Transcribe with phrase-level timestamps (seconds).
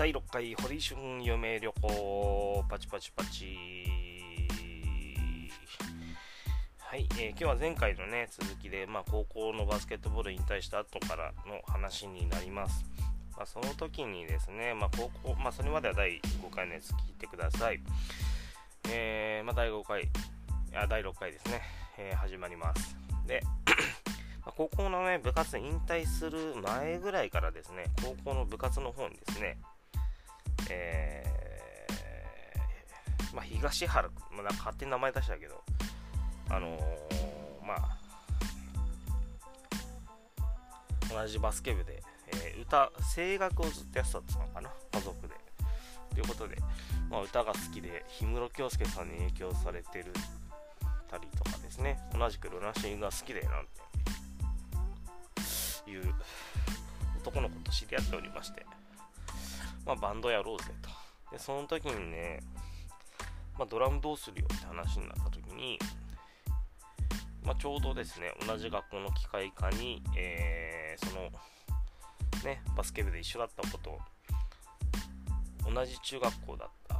[0.00, 2.64] 第6回堀春嫁旅行。
[2.70, 3.58] パチパチパチ。
[6.78, 12.86] はい、えー、今日は前回のね続きで、まあ、高校のバスケットボール引退した後からの話になります、
[13.36, 17.78] まあ、その時にですね、まあ、高校、まあ、それまでは第5回のやつ聞いてください。
[18.88, 20.08] えー、まあ、第5回
[20.74, 21.60] あ第6回ですね、
[21.98, 22.96] えー、始まります。
[23.26, 23.42] で
[24.56, 29.58] 高校のね部活引退する前ぐらいからですね高校の部活の方にですね
[30.70, 35.62] えー、まあ、東原、まあ、なんか勝手に名前出したけど、
[36.48, 37.98] あのー、まあ、
[41.12, 45.34] 同じバスケ部で、えー、歌、声楽をずっとやってたのかな、家族で。
[46.14, 46.56] ということで、
[47.08, 50.12] まあ、歌が好きで、氷室京介さんに影響されてる
[51.10, 53.66] たりとかですね、同じくルナシーが好きでなん
[55.84, 56.14] ていう
[57.20, 58.64] 男の子と知り合っておりまして、
[59.90, 60.88] まあ、バンドやろうぜと。
[61.32, 62.38] で、その時にね、
[63.58, 65.80] まあ、ドラムどうするよって話になった時に、
[67.44, 71.22] まあ、ちょうどですね、同じ学校の機械科に、えー、その、
[72.44, 73.98] ね、バスケ部で一緒だったこと
[75.68, 76.96] 同じ中学校だった、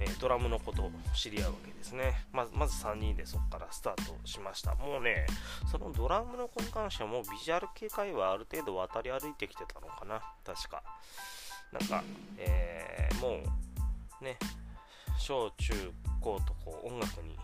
[0.00, 2.24] えー、ドラムのことを知り合うわけですね。
[2.32, 4.74] まずまず3人でそこからスタートしました。
[4.74, 5.26] もうね、
[5.70, 10.82] そのドラムの子に関してはもうビジュアル系界はある程度渡り歩いてきてたのかな、確か。
[11.72, 12.04] なんか、
[12.38, 13.42] えー、も
[14.20, 14.38] う、ね、
[15.18, 15.72] 小中
[16.20, 17.36] 高とこう音楽に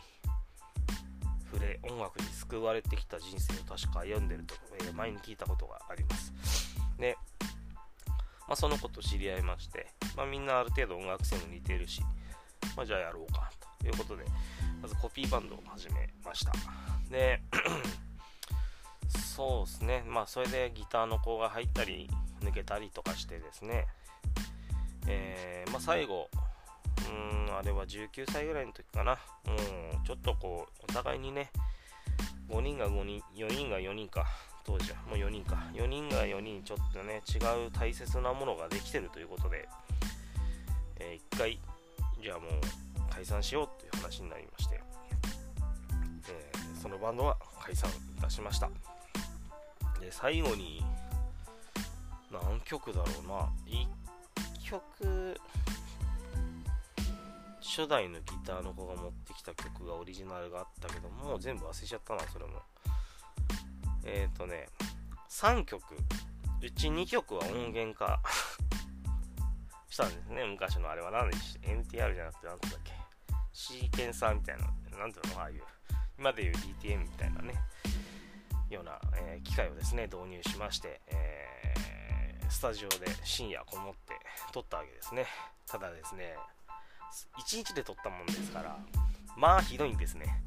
[1.50, 6.32] 触れ、音楽に救われてきた人生を確か歩んでると、えー、前に聞いたことがあります。
[6.98, 7.16] で、
[8.46, 12.02] まあ、その子と知り合いまして、まあ、みんなある程度音楽性も似てるし、
[12.76, 14.24] まあ、じゃあやろうかということで、
[14.82, 16.52] まずコピーバンドを始めました。
[17.10, 17.40] で、
[19.08, 23.86] そうですね、まあそれでギターの子が入ったり抜けたりとかしてですね、
[25.08, 26.28] えー、まあ、最後、
[27.48, 29.16] うん、あれは19歳ぐらいの時かな、も
[30.02, 31.50] うちょっとこう、お互いにね、
[32.48, 34.26] 5人が5人、4人が4人か、
[34.64, 34.98] 当時は。
[35.08, 39.68] もう4人か、4人が4人、ちょっとね、違う大切なものができてるということで、
[40.96, 41.60] えー、1回、
[42.22, 42.50] じゃあもう
[43.10, 44.80] 解散しようという話になりまして、
[46.28, 48.68] えー、そのバンドは解散いたしました。
[50.00, 50.84] で、最後に、
[52.30, 53.50] 何曲だろうな、
[54.68, 55.40] 曲
[57.62, 62.52] 初代のギターの子が持ってきた曲がオリジナルがあったけどもう全部忘れちゃったなそれも。
[64.04, 64.66] えっ、ー、とね
[65.30, 65.82] 3曲。
[66.60, 68.20] うち2曲は音源化
[69.88, 70.44] したんですね。
[70.44, 71.10] 昔のあれは。
[71.12, 72.92] 何でし NTR じゃなくて何だっけ。
[73.52, 74.66] シーケンサーみたいな
[74.98, 75.62] 何ていうのああいう。
[76.18, 77.54] 今でいう DTM みたいなね。
[78.68, 81.74] ような、えー、機械をですね導入しまして、え
[82.48, 84.14] スタジオで深夜こもって
[84.52, 85.26] 撮ったわけですね。
[85.66, 86.34] ただですね
[87.38, 88.76] 1日で撮ったもんですから
[89.36, 90.42] まあひどいんですね。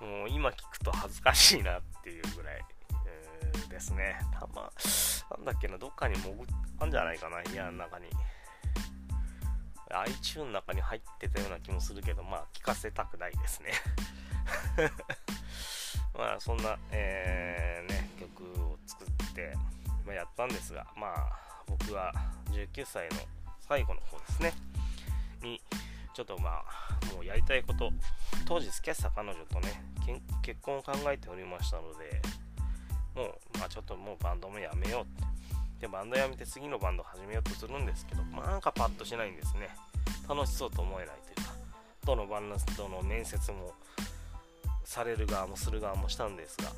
[0.00, 2.64] もう今聞くと恥ずかしいなっていうぐらい、
[3.06, 4.18] えー、ですね。
[4.32, 4.70] たま
[5.36, 6.34] なんだっけなどっかに潜っ
[6.78, 8.06] たんじゃないかな部屋の中に。
[9.90, 13.72] iTune の中に入ってたような気もするけどまあ聞かせたくないですね。
[16.18, 19.54] まあそんな、えー、ね曲を作って
[20.06, 21.32] ま、やったんですが、まあ、
[21.66, 22.12] 僕は
[22.50, 23.16] 19歳の
[23.60, 24.52] 最後の方ですね、
[25.42, 25.60] に、
[26.14, 27.90] ちょっとまあ、もうやりたいこと、
[28.46, 29.82] 当時付き合った彼女とね、
[30.42, 32.22] 結婚を考えておりましたので、
[33.14, 35.32] もう、まあちょっともうバンドもやめようって。
[35.80, 39.68] で、バンドやめて次のバンド始めようとするんですけど、まあなんかパッとしないんですね。
[40.28, 41.52] 楽しそうと思えないというか、
[42.06, 43.74] どのバンドの面接も
[44.84, 46.70] される側もする側もしたんですが、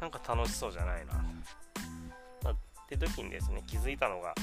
[0.00, 1.14] なんか楽しそうじゃないな。
[2.94, 4.34] って時にですね気づいたのが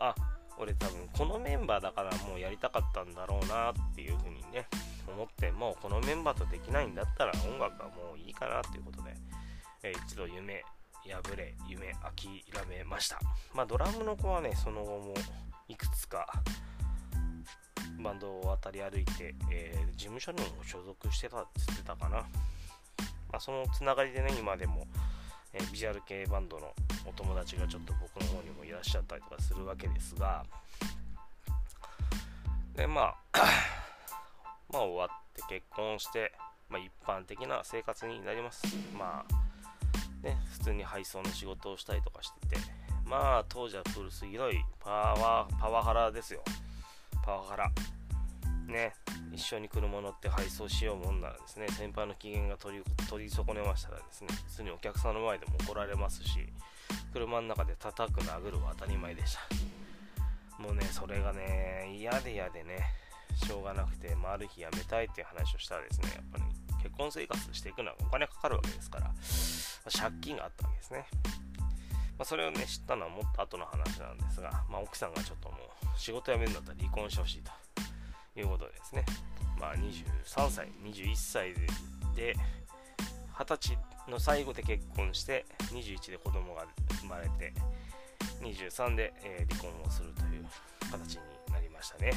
[0.00, 0.14] あ
[0.58, 4.66] 俺多分このメンバーだからもうやりたかったんだろうなっていうふうにね
[5.06, 9.14] 思ってもうこのメンバーとできないんだったら音楽はもういいかなっていうことで、
[9.82, 10.64] えー、一度夢
[11.04, 13.18] 破れ夢諦めました。
[13.54, 15.14] まあドラムの子はねその後も
[15.68, 16.26] いくつか
[18.02, 22.24] バンドを渡り歩いて、えー、事務所にも所属してたって言ってたかな、ま
[23.34, 24.86] あ、そのつながりでね今でも
[25.54, 26.72] え、ビジュアル系バンドの
[27.04, 30.44] お友達がちょっと僕の方にもいらっしゃったりとかするわけですが
[32.74, 33.16] でまあ
[34.72, 36.32] まあ終わって結婚して、
[36.68, 38.64] まあ、一般的な生活になります。
[38.96, 42.56] まあね普通に配送の仕事をしたりとかしてて
[43.04, 46.42] まあ当時はプールスひどいパワーパワハラですよ。
[47.24, 47.70] パワハラ。
[48.72, 48.94] ね
[49.32, 56.30] 一緒に車乗って配送しようもんならですね先輩の機嫌が取り取り損ねましたらですね普通にお客さんの前でも怒られますし
[57.12, 59.40] 車の中で叩く殴るは当たり前でした。
[60.62, 62.78] もうねそれがね嫌で嫌でね
[63.34, 66.44] しょうがなくて、まあ、ある日辞めたいっていう話をしたらですねやっぱり
[66.82, 71.06] 結婚生活していくのはお金かかるわけですから、まあ、借金があったわけですね、
[72.18, 77.50] まあ、それをね知ったのはもっと後の話なんですが、まあ、奥さんがちょっともう仕事辞めるんだったら離婚してほしいと。
[78.36, 79.04] いうことですね、
[79.60, 81.54] まあ、23歳21歳
[82.14, 82.34] で
[83.34, 86.66] 20歳の最後で結婚して21で子供が
[87.00, 87.52] 生まれて
[88.42, 90.46] 23で、え、離婚をするという
[90.90, 91.20] 形に
[91.52, 92.12] なりましたね。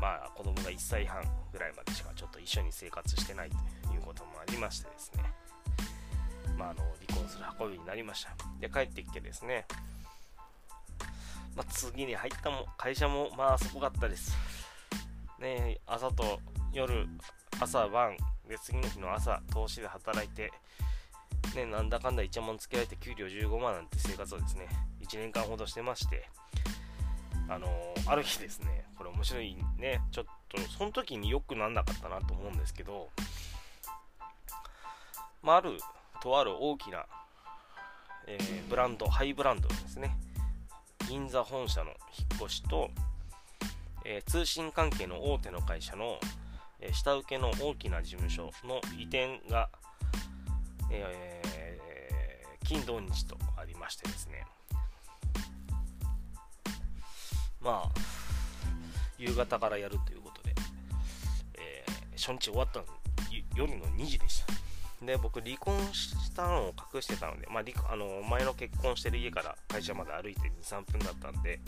[0.00, 1.22] まあ子供が1歳半
[1.52, 3.56] ぐらいまでしかちょっと一緒に生活してないと
[3.94, 5.24] いうこともありましてですね。
[6.58, 8.30] まあ、あの離婚する運びになりました。
[8.60, 9.66] で帰ってきてですね、
[11.56, 14.36] まあ、次に入ったも会社もまあすごかったです。
[15.40, 16.40] ね朝と
[16.72, 17.06] 夜
[17.60, 18.16] 朝晩
[18.48, 20.52] で次の日の朝投資で働いて
[21.54, 24.68] ねなんだかんだ1万つけられて給料15万なんて生活をですね
[25.00, 26.28] 1年間ほどしてまして
[27.48, 33.08] あのー、ある日ですねこれ面白いねちょっとその時によくなんなかったなと思うんですけど
[35.46, 35.78] まあ、ある
[36.20, 37.06] とある大きな、
[38.26, 40.16] えー、ブランドハイブランドですね。
[41.08, 42.90] 銀座本社の引っ越しと、
[44.04, 46.18] えー、通信関係の大手の会社の、
[46.80, 49.68] えー、下請けの大きな事務所の移転が、
[50.90, 54.44] えー、金土日とありましてですね。
[57.60, 58.00] まあ
[59.18, 60.54] 夕方からやるということで、
[61.58, 61.84] え
[62.16, 62.84] 初日終わったの
[63.56, 64.65] 夜の2時でした。
[65.06, 71.60] で、僕、離婚したのを隠してたので、まあ、あの前の結婚してる家から会社まで歩いて2、3分だったんで、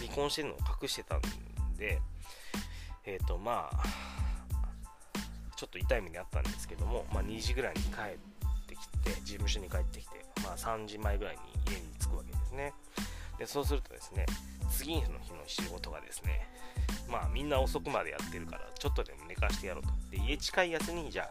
[0.00, 1.20] 離婚してるのを隠してたん
[1.76, 2.00] で、
[3.04, 3.82] えっ、ー、と、まあ、
[5.56, 11.36] ちょっと痛い目にあったんですけども、まあ、2時ぐらいに帰ってきて、事務所に帰ってきて、まあ、3時前ぐらい
[11.66, 12.72] に家に着くわけですね。
[13.38, 14.26] で、そうするとですね、
[14.70, 16.46] 次の日の仕事がですね、
[17.08, 19.88] まあみんな遅くまでやってるから、ちょっとでも寝かしてやろうと。
[20.10, 21.30] で、家近いやつに、じゃあ、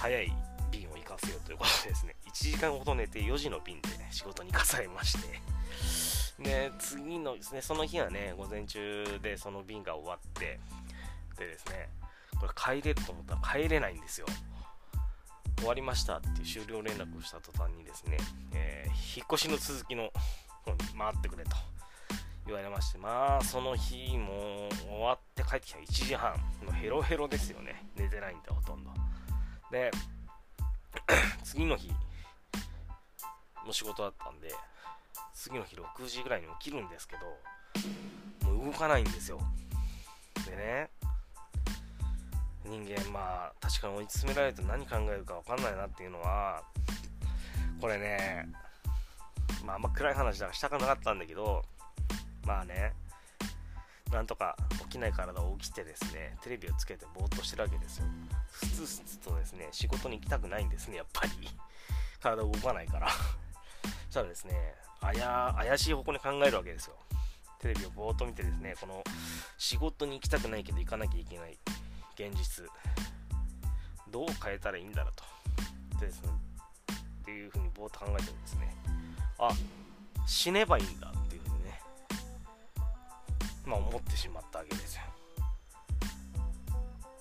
[0.00, 0.32] 早い
[0.72, 10.58] 便を行かせよということでですね、1時間ほど寝て4時の便で、仕事に行かされまして、で、次のですね、その日はね、午前中でその便が終わって、
[11.38, 11.90] でですね、
[12.40, 14.26] これ帰れると思ったら帰れないんですよ。
[15.58, 18.16] 終わりましたっていう終了連絡をした途端にですね、
[18.54, 20.10] えー、引っ越しの続きの
[20.64, 21.50] 方に回ってくれと
[22.46, 27.84] 言われまして、まあ、その日も終わって帰ってきた1時半、のヘロヘロですよね。
[27.96, 28.90] 寝てないんで、ほとんど。
[29.70, 29.90] で、
[31.44, 31.90] 次の日
[33.66, 34.54] の仕事だったんで、
[35.34, 39.40] 次の日6時ぐらいに起きるんですけど、もう動かないんですよ。
[40.44, 40.90] でね、
[42.64, 46.62] 人間、まあ、確かに追い詰められると何考えるか分かんないなっていうのは、
[47.80, 48.48] これね、
[49.64, 51.64] まあ、あんま暗い話だからしたくなかったんだけど、
[52.44, 52.92] まあね、
[54.12, 58.06] なんとか起きない体を起きてですね、テレビをつけてぼーっとしてるわけですよ。
[58.50, 61.48] ふつふつとですね、仕事に行きたくないんですね、やっぱり。
[62.20, 63.08] 体動かないから。
[63.10, 63.18] そ
[64.10, 66.96] したらですね、あや、怪しい方向に考えるわけですよ。
[67.60, 69.04] テレビをぼーっと見てですね、この
[69.58, 71.58] 仕事に行きたくないけど行かなきゃいけない
[72.14, 72.66] 現実、
[74.08, 75.12] どう変えたらいいんだろう
[75.92, 75.98] と。
[76.00, 76.30] でですね、
[77.20, 78.74] っていうふうにぼーっと考えてるんですね。
[79.38, 79.50] あ、
[80.26, 81.12] 死ねばいいんだ
[83.66, 85.02] まあ、思ってしまったわけですよ。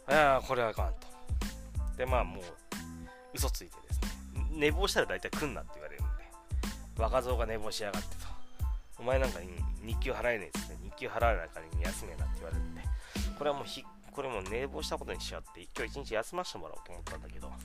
[0.10, 1.08] いやこれはあかんと。
[1.98, 2.44] で、まあもう、
[3.34, 4.10] 嘘ついてですね、
[4.52, 6.12] 寝坊したら大体来んなって言われるんで、
[6.98, 8.28] 若造が寝坊しやがってと。
[8.98, 9.48] お前なんかに
[9.86, 12.82] 日給払えねえっつって、日給払わないから休めなって言われるんで、
[13.38, 17.56] これはもうひ、これも寝坊したことにしようって、今日一日休ませてもらおうと思ったんだけど、ま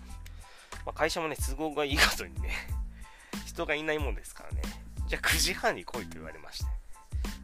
[0.87, 2.51] あ、会社もね、都合がいいことにね、
[3.47, 4.63] 人がいないもんですからね、
[5.09, 6.71] じゃあ9時半に来いと言われまして、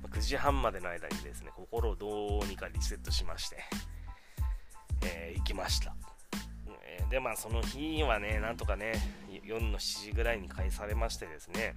[0.08, 3.56] 9時半までの間にですね、心をどうにかリセットしまして、
[5.02, 5.94] えー、行きました。
[6.82, 8.94] えで、まあその日はね、なんとかね、
[9.44, 11.74] 夜の7時ぐらいに返されましてですね、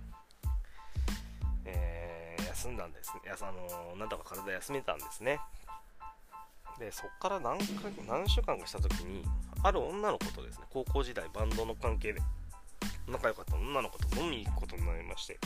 [1.65, 3.31] えー、休んだんですね。
[3.41, 3.51] あ
[3.91, 5.39] のなんとか体休めたんですね。
[6.79, 9.23] で、そっから何か何週間かした時に、
[9.63, 12.21] ある女の子とですね、高校時代バンドの関係で
[13.07, 15.39] 仲良かった女の子と飲みに行くことになりまして、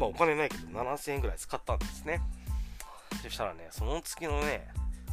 [0.00, 2.22] まあお金ないけど7000円ぐらい使ったんですね。
[3.22, 4.66] そしたらね、その月のね、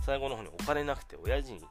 [0.06, 1.62] 最後の方にお金なくて、親父に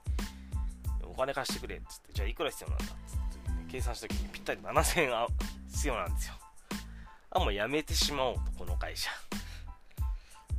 [1.03, 5.27] お金貸してくれっつって、じゃあいくら必要なんだっつって、ね、計算した時にぴったり7000円
[5.73, 6.35] 必要なんですよ。
[7.31, 9.11] あ、もうやめてしまおうと、この会社。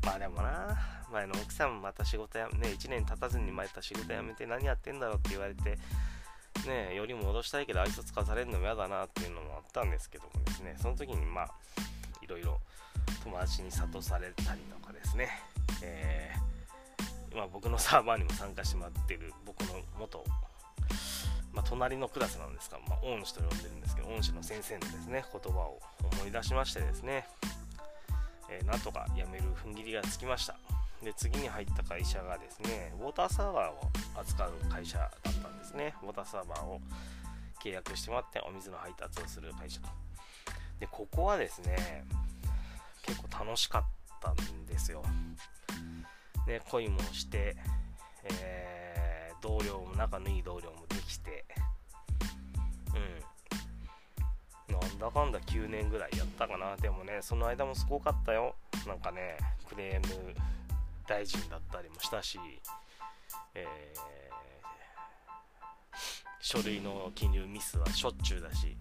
[0.03, 0.75] まあでもな、
[1.11, 5.77] 前の奥さんもまた仕事や、ね、1年経たずにまた仕事辞めて何やってんだろうって言われて、
[6.67, 11.51] ね、より戻したいけど愛想つかされるのも嫌だなっていうのもあったんですけどもですね、その時にまあ、
[12.27, 12.59] いろいろ
[13.23, 15.29] 友達に諭されたりとかですね、
[15.81, 20.23] えー、ま僕のサーバーにも参加してもらってる僕の元、
[21.53, 25.79] まあ、隣のクラスなんですが、まあ、恩師と呼んでるんですけど恩師の先生のですね言葉を
[26.19, 27.25] 思い出しましてですね、
[28.49, 30.55] えー、なんとか辞める踏ん切りがつきました。
[31.03, 35.93] で次に入った会社がですねウォーターサーバーを扱う会社だったんですね。
[36.03, 36.81] ウォーターサーバーを
[37.63, 39.87] 契約してもらってお水の配達をする会社と。
[40.79, 42.05] でここはですね
[43.03, 43.83] 結構楽しかっ
[44.21, 45.03] たんですよ。
[46.45, 47.55] で恋もして、
[48.41, 51.45] えー、同僚も仲のいい同僚もできて
[54.69, 54.73] うん。
[54.73, 56.75] なんだかんだ9年ぐらいやったかな。
[56.77, 58.55] でもねその間もすごかったよ。
[58.85, 60.33] なんかねクレーム
[61.07, 62.39] 大臣だったりもしたし、
[63.55, 63.99] えー、
[66.41, 68.77] 書類の記入ミスはしょっちゅうだし。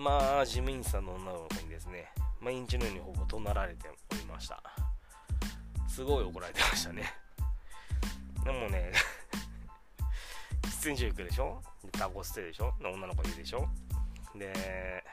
[0.00, 2.06] まあ事務員さんの女の子にですね
[2.40, 4.62] 毎日のようにほぼ怒鳴られておりました。
[5.88, 7.12] すごい怒られてましたね。
[8.42, 8.92] でもね
[10.64, 11.62] 喫煙所行くでしょ？
[11.84, 12.72] でタコ捨てでしょ？
[12.80, 13.68] 女の子いるでしょ？
[14.34, 15.04] で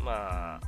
[0.00, 0.60] まあ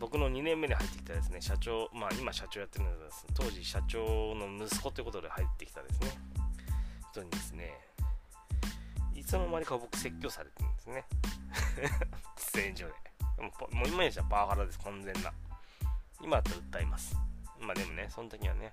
[0.00, 3.24] 僕の2年目に入ってきたですね社長まあ今社長やってるんです。
[3.34, 6.10] 当時社長の息子ということで入ってきたですね。
[7.12, 7.78] 人にですね
[9.14, 11.04] いつの間にか僕説教されてるんですね。
[12.36, 12.94] 喫煙所で。
[13.72, 15.32] もう今にしたらパワハラです完全な。
[16.22, 17.16] 今だったら訴えます。
[17.60, 18.72] まあでもねその時はね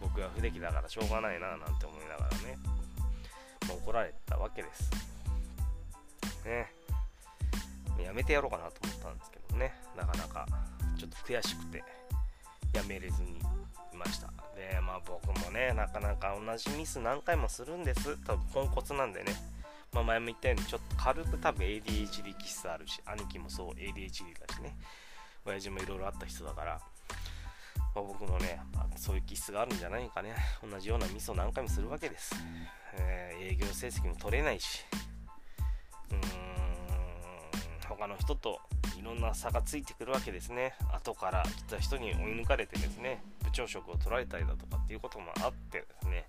[0.00, 2.56] 僕が不出来だからしょうがないななんて思いながらね
[3.66, 4.90] もう怒られたわけです。
[6.44, 6.72] ね。
[8.02, 9.74] やめてやろうかなと思ったんですけどね。
[9.96, 10.46] なかなか
[10.96, 11.84] ちょっと悔しくて
[12.72, 13.38] やめれずに
[13.92, 14.28] いました。
[14.54, 18.16] でまあ僕もねなかなか同じミス何回もするんです。
[18.24, 19.32] 多分ポンコツなんでね。
[19.92, 24.76] まあ、前も言ったようにちょっと軽く多分 ADHD 気質あるし兄貴もそう ADHD だしね。
[25.44, 26.80] 親父もいろいろあった人だから、
[27.94, 30.34] まあ、僕もね、まあ、そういう気質があるんじゃないかね。
[30.62, 32.34] 同じようなミスを何回もするわけです、
[32.94, 34.84] えー、営業成績も取れないし。
[36.10, 36.68] うーん
[37.88, 38.60] 他の人と
[38.98, 40.74] いろんな差がついてくるわけですね。
[40.92, 46.26] 後から来た人に追い抜かれてですね部長職を取られたりだとかっていうこともあってですね。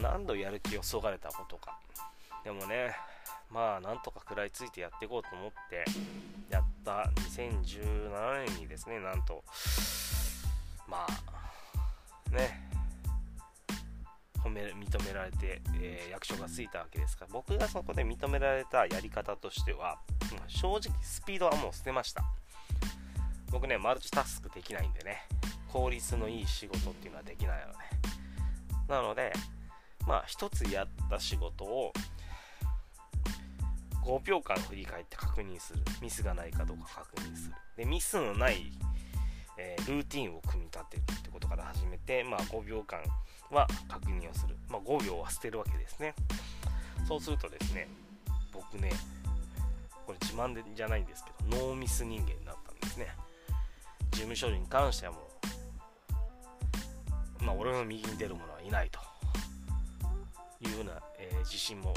[0.00, 1.78] 何度やる気をそがれたことか。
[2.46, 2.94] でもね
[3.50, 5.84] まあなんとか食らいついてやっていこうと思って
[6.48, 9.42] やった2017年にですねなんと
[10.88, 12.70] まあね
[14.44, 19.98] 褒め認められて、えー、役所がついたわけですから僕がそこで認められたやり方としては
[20.46, 22.22] 正直スピードはもう捨てました。
[23.50, 25.22] 僕ねマルチタスクできないんでね
[25.72, 27.78] 効率のいい仕事っていうのはできないので
[28.88, 29.32] なので
[30.06, 31.92] まあ一つやった仕事を
[34.06, 35.82] 5秒間振り返って確認する。
[36.00, 37.54] ミスがないかどうか確認する。
[37.76, 38.72] でミスのない、
[39.58, 43.00] えー、ルーティンを組み立てるってことから始めて、まあ、5秒間
[43.50, 46.14] は確認をする、まあ、5秒は捨てるわけですね。
[47.06, 47.88] そうするとですね
[48.52, 48.90] 僕ね
[50.06, 53.08] これ自慢でじゃないんですけどノーミス人間になったんですね。
[54.12, 55.18] 事務処理に関してはも
[57.40, 59.00] うまあ俺の右に出る者はいないと。
[60.60, 61.92] いうような、えー、自信も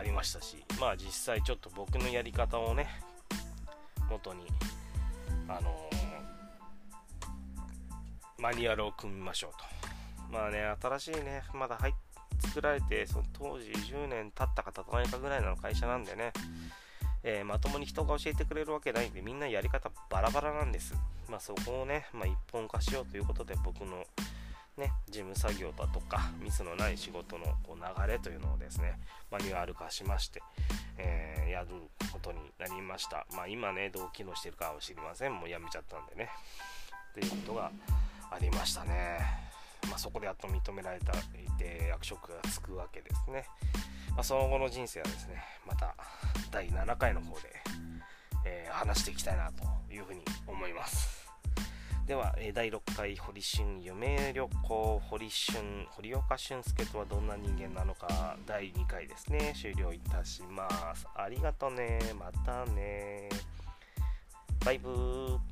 [0.00, 2.88] ありましたしまあ実際ちょっと僕のやり方をね
[4.08, 4.46] 元に
[5.46, 9.58] あのー、マニュアルを組みましょうと。
[10.32, 11.92] まあね新しいねまだ入
[12.40, 16.32] 作られてその当時10年経ったか経たないかぐらいの会社なんでね
[17.22, 20.94] えー、まともに人が教えてくれるわけないんでみんなやり方バラバラなんです。
[21.28, 24.06] まあそこをね、まあ、一本化しようということで僕の
[24.76, 28.98] ね、事務作業だとかミスのない仕事のこう流れというのをですね
[29.30, 30.40] マニュアル化しまして、
[30.96, 31.68] えー、やる
[32.12, 35.34] ことになりました、まあ、今ねどう機能してるかは知りません。
[35.34, 36.30] もうやめちゃったんでね。
[37.10, 37.70] っていうことが
[38.30, 39.18] ありましたね、
[39.88, 41.16] まあ、そこでやっと認められたい
[41.58, 43.44] て役職がつくわけですね、
[44.14, 45.94] まあ、その後の人生はですねまた
[46.50, 47.52] 第7回の方で、
[48.46, 51.19] えー、話していきたいなというふうに思います。
[52.10, 55.00] では、え第6回堀春夢旅行。
[55.08, 59.54] 堀春堀岡俊介とはどんな人間なのか第2回ですね。
[59.54, 61.06] 終了いたします。
[61.14, 62.00] ありがとね。
[62.18, 63.28] またね。
[64.64, 65.49] バイブー。